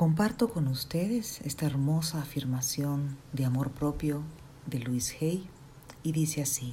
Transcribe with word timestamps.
Comparto 0.00 0.48
con 0.48 0.66
ustedes 0.66 1.42
esta 1.42 1.66
hermosa 1.66 2.22
afirmación 2.22 3.18
de 3.34 3.44
amor 3.44 3.70
propio 3.70 4.22
de 4.64 4.78
Luis 4.78 5.14
Hay 5.20 5.46
y 6.02 6.12
dice 6.12 6.40
así, 6.40 6.72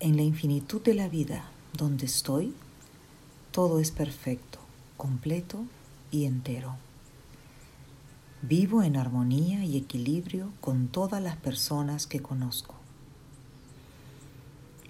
en 0.00 0.16
la 0.16 0.22
infinitud 0.22 0.82
de 0.82 0.94
la 0.94 1.08
vida 1.08 1.44
donde 1.72 2.06
estoy, 2.06 2.52
todo 3.52 3.78
es 3.78 3.92
perfecto, 3.92 4.58
completo 4.96 5.64
y 6.10 6.24
entero. 6.24 6.74
Vivo 8.42 8.82
en 8.82 8.96
armonía 8.96 9.64
y 9.64 9.76
equilibrio 9.76 10.50
con 10.60 10.88
todas 10.88 11.22
las 11.22 11.36
personas 11.36 12.08
que 12.08 12.20
conozco. 12.20 12.74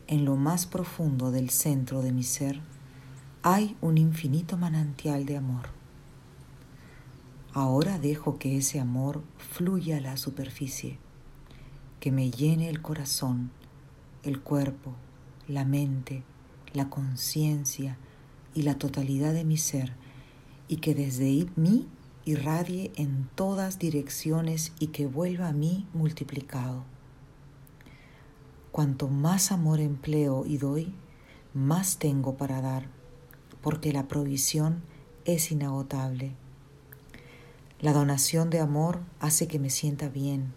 En 0.06 0.24
lo 0.24 0.36
más 0.36 0.64
profundo 0.64 1.30
del 1.32 1.50
centro 1.50 2.00
de 2.00 2.12
mi 2.12 2.22
ser 2.22 2.62
hay 3.42 3.76
un 3.82 3.98
infinito 3.98 4.56
manantial 4.56 5.26
de 5.26 5.36
amor 5.36 5.76
Ahora 7.58 7.98
dejo 7.98 8.38
que 8.38 8.58
ese 8.58 8.80
amor 8.80 9.22
fluya 9.38 9.96
a 9.96 10.00
la 10.02 10.18
superficie, 10.18 10.98
que 12.00 12.12
me 12.12 12.30
llene 12.30 12.68
el 12.68 12.82
corazón, 12.82 13.50
el 14.24 14.42
cuerpo, 14.42 14.92
la 15.48 15.64
mente, 15.64 16.22
la 16.74 16.90
conciencia 16.90 17.96
y 18.54 18.60
la 18.60 18.74
totalidad 18.74 19.32
de 19.32 19.46
mi 19.46 19.56
ser, 19.56 19.94
y 20.68 20.76
que 20.76 20.94
desde 20.94 21.46
mí 21.56 21.88
irradie 22.26 22.92
en 22.96 23.26
todas 23.34 23.78
direcciones 23.78 24.74
y 24.78 24.88
que 24.88 25.06
vuelva 25.06 25.48
a 25.48 25.54
mí 25.54 25.86
multiplicado. 25.94 26.84
Cuanto 28.70 29.08
más 29.08 29.50
amor 29.50 29.80
empleo 29.80 30.44
y 30.44 30.58
doy, 30.58 30.92
más 31.54 31.96
tengo 31.96 32.36
para 32.36 32.60
dar, 32.60 32.86
porque 33.62 33.94
la 33.94 34.08
provisión 34.08 34.82
es 35.24 35.50
inagotable 35.50 36.34
la 37.80 37.92
donación 37.92 38.48
de 38.48 38.60
amor 38.60 39.00
hace 39.20 39.48
que 39.48 39.58
me 39.58 39.70
sienta 39.70 40.08
bien 40.08 40.54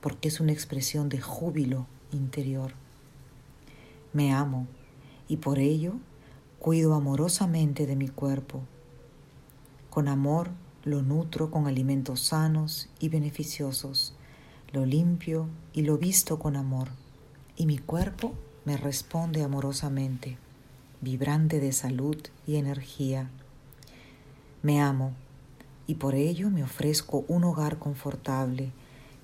porque 0.00 0.28
es 0.28 0.40
una 0.40 0.52
expresión 0.52 1.08
de 1.08 1.20
júbilo 1.20 1.86
interior. 2.12 2.74
Me 4.12 4.32
amo 4.32 4.66
y 5.28 5.38
por 5.38 5.58
ello 5.58 5.94
cuido 6.58 6.94
amorosamente 6.94 7.86
de 7.86 7.96
mi 7.96 8.08
cuerpo. 8.08 8.62
Con 9.90 10.08
amor 10.08 10.50
lo 10.84 11.02
nutro 11.02 11.50
con 11.50 11.66
alimentos 11.66 12.20
sanos 12.20 12.88
y 13.00 13.08
beneficiosos, 13.08 14.14
lo 14.72 14.86
limpio 14.86 15.48
y 15.72 15.82
lo 15.82 15.98
visto 15.98 16.38
con 16.38 16.56
amor, 16.56 16.90
y 17.56 17.66
mi 17.66 17.78
cuerpo 17.78 18.34
me 18.64 18.76
responde 18.76 19.42
amorosamente, 19.42 20.38
vibrante 21.00 21.60
de 21.60 21.72
salud 21.72 22.16
y 22.46 22.56
energía. 22.56 23.28
Me 24.62 24.80
amo 24.80 25.14
y 25.86 25.94
por 25.94 26.14
ello 26.14 26.50
me 26.50 26.62
ofrezco 26.62 27.24
un 27.28 27.44
hogar 27.44 27.78
confortable 27.78 28.72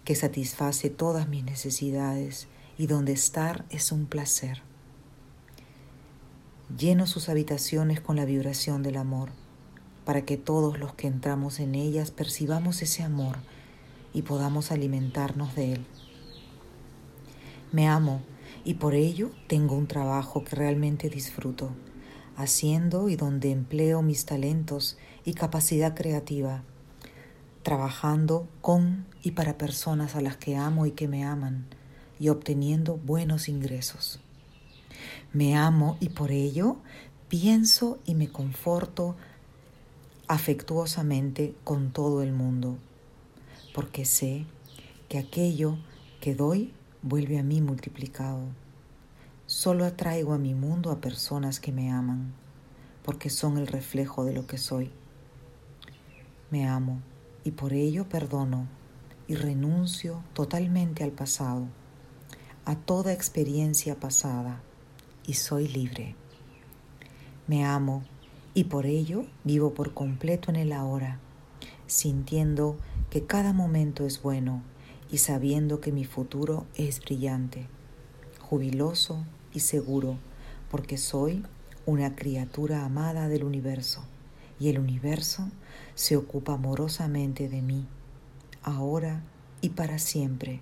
que 0.05 0.15
satisface 0.15 0.91
todas 0.91 1.29
mis 1.29 1.45
necesidades 1.45 2.49
y 2.79 2.87
donde 2.87 3.13
estar 3.13 3.65
es 3.71 3.93
un 3.93 4.07
placer. 4.07 4.63
Lleno 6.77 7.07
sus 7.07 7.29
habitaciones 7.29 8.01
con 8.01 8.17
la 8.17 8.25
vibración 8.25 8.83
del 8.83 8.97
amor, 8.97 9.31
para 10.05 10.25
que 10.25 10.37
todos 10.37 10.79
los 10.79 10.95
que 10.95 11.07
entramos 11.07 11.61
en 11.61 11.75
ellas 11.75 12.11
percibamos 12.11 12.83
ese 12.83 13.03
amor 13.03 13.37
y 14.13 14.23
podamos 14.23 14.73
alimentarnos 14.73 15.55
de 15.55 15.75
él. 15.75 15.87
Me 17.73 17.89
amo 17.89 18.23
y 18.65 18.75
por 18.75 18.95
ello 18.95 19.31
tengo 19.49 19.77
un 19.77 19.87
trabajo 19.87 20.45
que 20.45 20.57
realmente 20.57 21.09
disfruto 21.09 21.71
haciendo 22.37 23.09
y 23.09 23.17
donde 23.17 23.51
empleo 23.51 24.03
mis 24.03 24.25
talentos 24.25 24.97
y 25.25 25.35
capacidad 25.35 25.95
creativa, 25.95 26.63
trabajando 27.63 28.49
con 28.61 29.07
y 29.23 29.33
para 29.33 29.59
personas 29.59 30.17
a 30.17 30.21
las 30.21 30.37
que 30.37 30.57
amo 30.57 30.87
y 30.87 30.93
que 30.93 31.09
me 31.09 31.25
aman 31.25 31.67
y 32.19 32.29
obteniendo 32.29 32.97
buenos 32.97 33.49
ingresos. 33.49 34.21
Me 35.33 35.57
amo 35.57 35.97
y 36.01 36.11
por 36.11 36.31
ello 36.31 36.77
pienso 37.29 37.99
y 38.05 38.15
me 38.15 38.29
conforto 38.29 39.17
afectuosamente 40.29 41.55
con 41.65 41.93
todo 41.93 42.23
el 42.23 42.33
mundo, 42.33 42.79
porque 43.75 44.05
sé 44.05 44.45
que 45.09 45.19
aquello 45.19 45.79
que 46.21 46.35
doy 46.35 46.73
vuelve 47.03 47.39
a 47.39 47.43
mí 47.43 47.61
multiplicado. 47.61 48.41
Solo 49.47 49.85
atraigo 49.85 50.33
a 50.33 50.39
mi 50.39 50.55
mundo 50.55 50.91
a 50.91 51.01
personas 51.01 51.61
que 51.61 51.73
me 51.73 51.91
aman, 51.91 52.33
porque 53.03 53.29
son 53.29 53.59
el 53.59 53.67
reflejo 53.67 54.25
de 54.25 54.33
lo 54.33 54.47
que 54.47 54.59
soy. 54.59 54.91
Me 56.53 56.69
amo 56.69 57.01
y 57.45 57.53
por 57.53 57.73
ello 57.73 58.07
perdono 58.11 58.67
y 59.27 59.37
renuncio 59.37 60.23
totalmente 60.35 61.03
al 61.03 61.11
pasado, 61.11 61.65
a 62.67 62.77
toda 62.77 63.15
experiencia 63.15 63.99
pasada, 63.99 64.61
y 65.27 65.33
soy 65.33 65.67
libre. 65.67 66.15
Me 67.47 67.65
amo 67.65 68.03
y 68.53 68.65
por 68.65 68.85
ello 68.85 69.25
vivo 69.45 69.73
por 69.73 69.95
completo 69.95 70.51
en 70.51 70.57
el 70.57 70.75
ahora, 70.75 71.21
sintiendo 71.87 72.77
que 73.09 73.25
cada 73.25 73.55
momento 73.55 74.05
es 74.05 74.21
bueno 74.21 74.63
y 75.11 75.19
sabiendo 75.19 75.81
que 75.81 75.91
mi 75.91 76.05
futuro 76.05 76.67
es 76.75 77.01
brillante, 77.01 77.67
jubiloso 78.43 79.25
y 79.55 79.61
seguro, 79.61 80.19
porque 80.71 80.99
soy 80.99 81.47
una 81.87 82.15
criatura 82.15 82.85
amada 82.85 83.29
del 83.29 83.45
universo 83.45 84.05
y 84.63 84.69
el 84.69 84.79
universo 84.79 85.49
se 85.97 86.17
ocupa 86.17 86.53
amorosamente 86.53 87.49
de 87.49 87.63
mí, 87.63 87.85
ahora 88.63 89.25
y 89.61 89.71
para 89.71 89.99
siempre. 89.99 90.61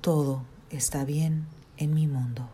Todo 0.00 0.42
está 0.68 1.04
bien 1.04 1.46
en 1.76 1.94
mi 1.94 2.08
mundo. 2.08 2.48